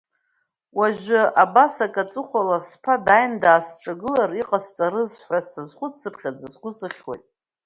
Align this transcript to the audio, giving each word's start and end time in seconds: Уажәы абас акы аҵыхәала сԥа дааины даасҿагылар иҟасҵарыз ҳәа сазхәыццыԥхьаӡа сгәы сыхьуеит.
Уажәы 0.77 1.21
абас 1.43 1.75
акы 1.85 2.01
аҵыхәала 2.03 2.57
сԥа 2.67 2.95
дааины 3.05 3.37
даасҿагылар 3.43 4.31
иҟасҵарыз 4.41 5.13
ҳәа 5.25 5.39
сазхәыццыԥхьаӡа 5.49 6.47
сгәы 6.53 6.71
сыхьуеит. 6.77 7.23